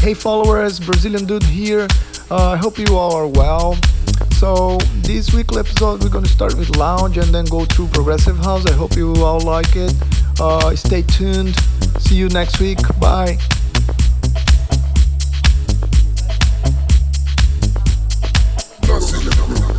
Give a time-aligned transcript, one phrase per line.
[0.00, 1.86] Hey followers, Brazilian dude here.
[2.30, 3.76] Uh, I uh, hope you all are well.
[4.38, 8.64] So this weekly episode we're gonna start with lounge and then go through progressive house.
[8.64, 9.92] I hope you all like it.
[10.40, 11.54] Uh, stay tuned.
[11.98, 12.78] See you next week.
[12.98, 13.36] Bye.
[18.86, 19.69] Brazilian.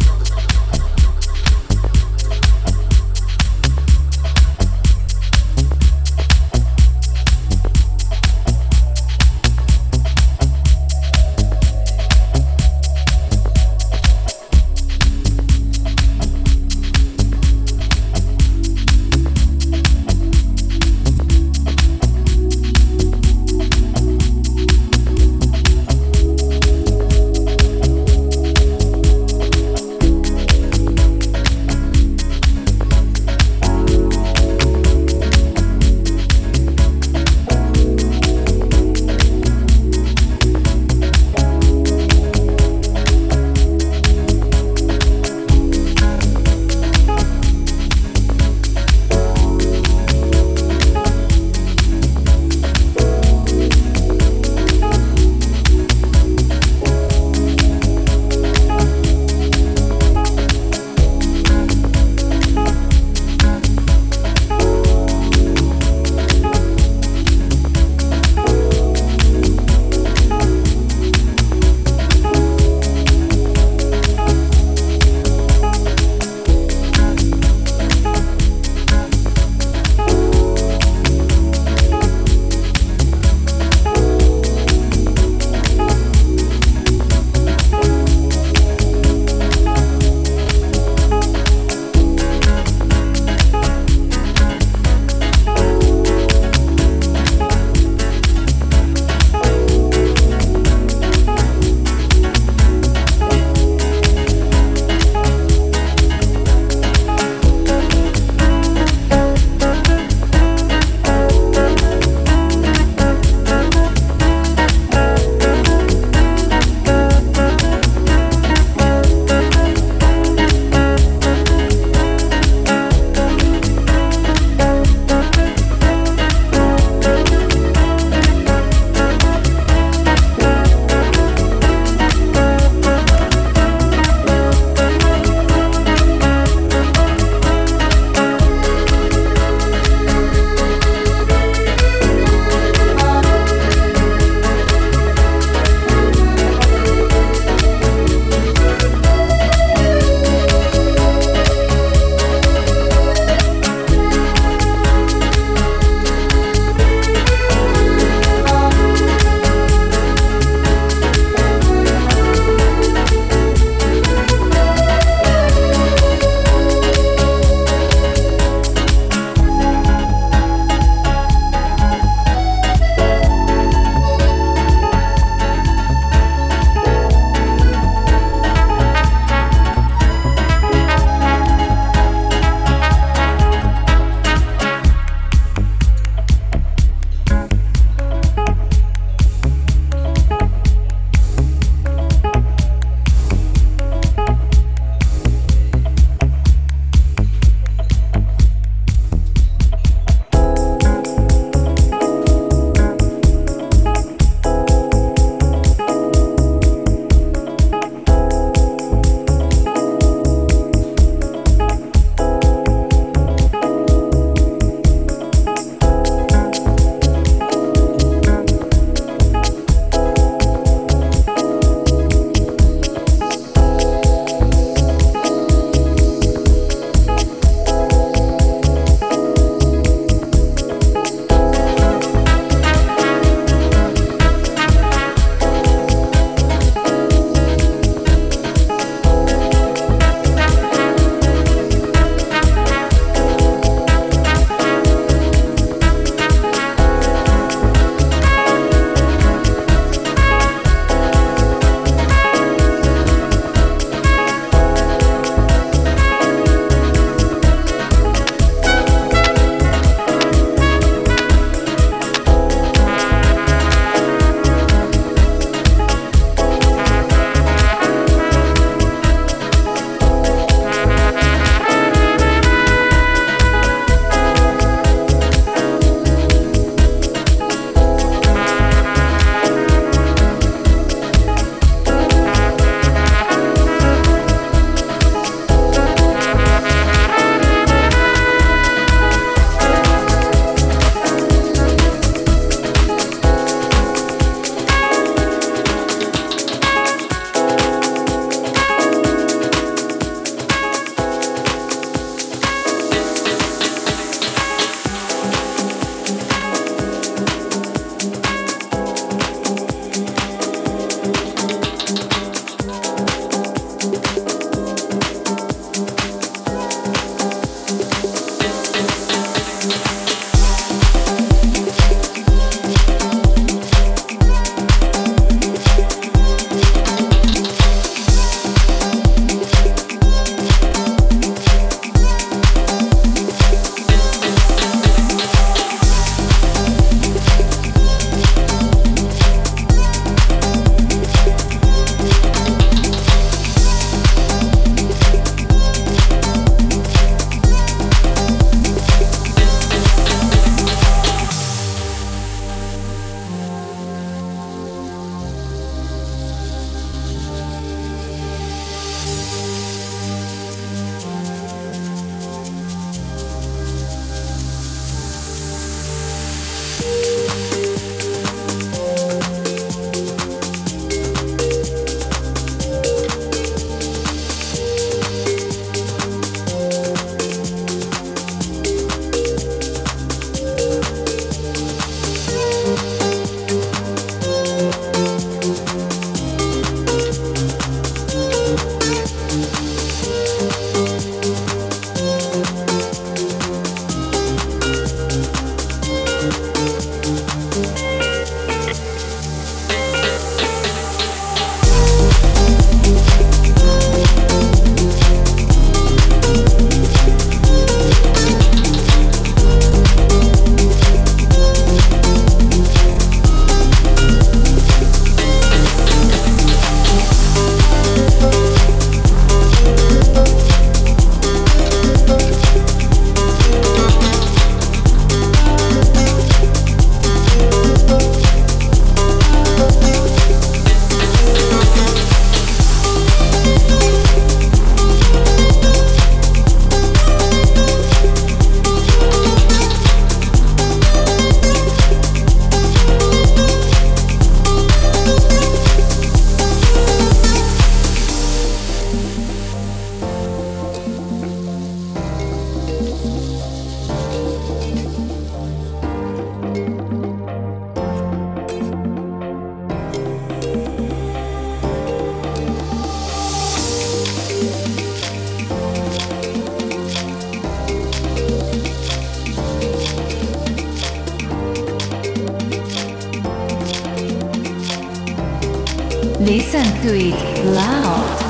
[476.31, 478.22] Listen to it loud.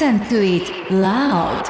[0.00, 1.67] Listen to it loud.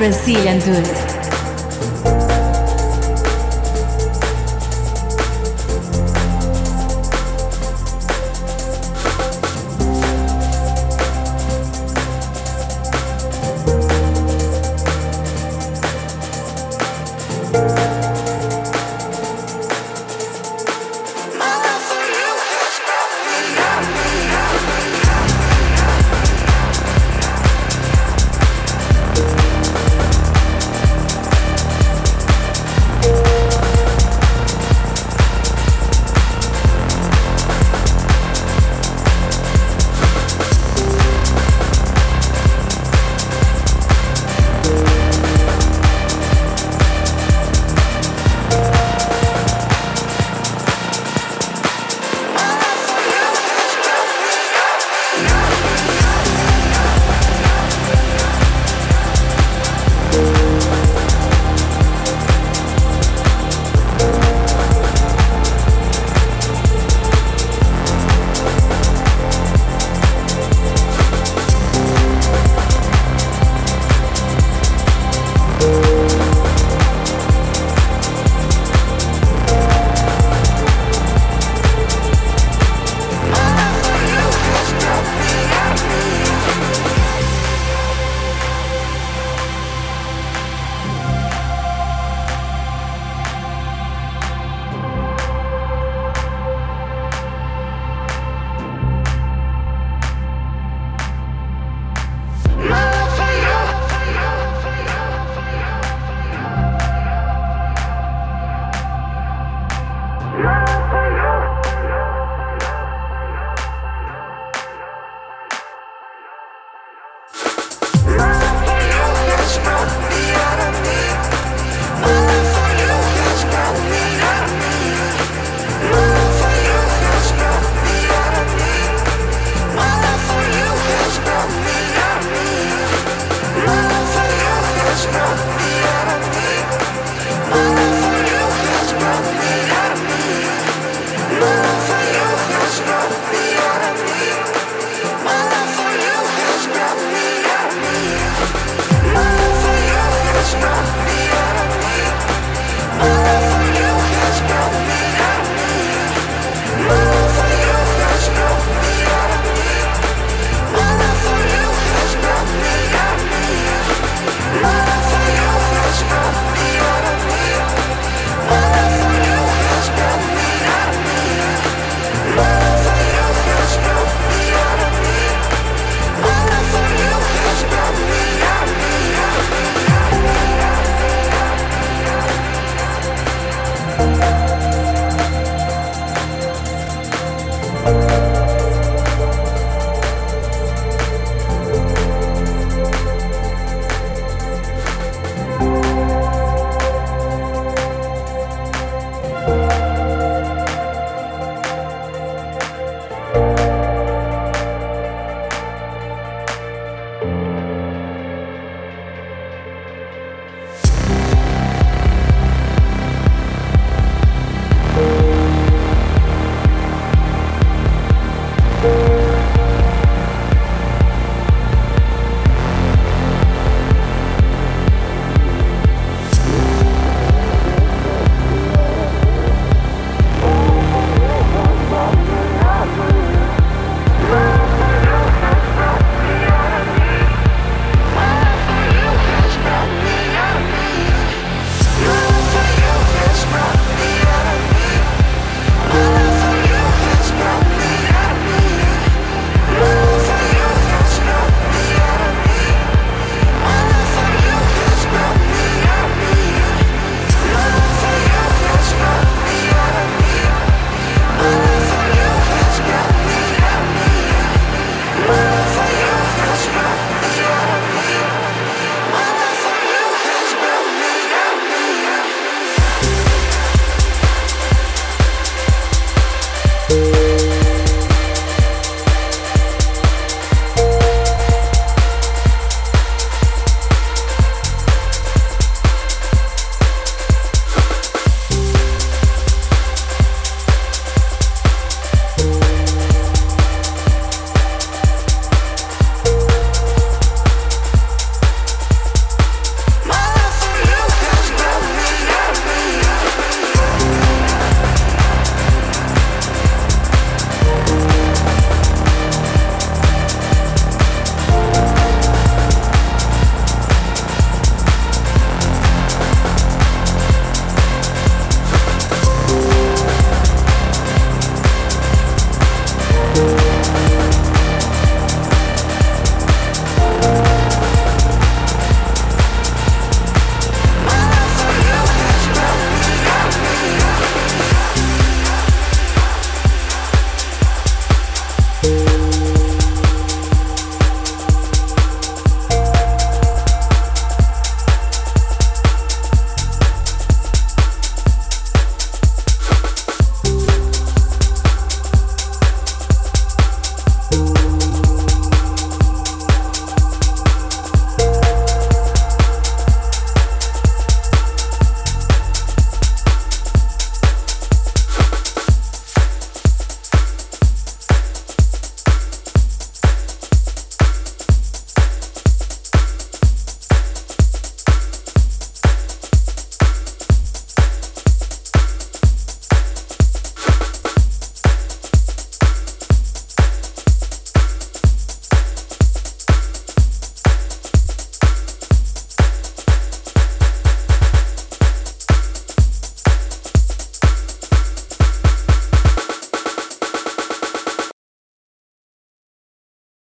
[0.00, 1.19] Brazilian Dude.